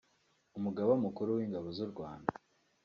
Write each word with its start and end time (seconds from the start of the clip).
Umugaba 0.57 0.91
Mukuru 1.05 1.29
w’Ingabo 1.37 1.67
z’u 1.77 1.87
Rwanda 1.91 2.31